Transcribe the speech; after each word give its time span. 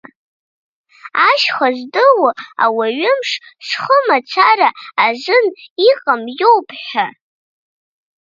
Ашьха 1.27 1.67
здыло 1.77 2.31
ауаҩымш 2.65 3.29
зхымацара 3.67 4.69
азын 5.05 5.45
иҟам 5.89 6.23
иоуп 6.41 6.67
ҳәа. 6.83 7.07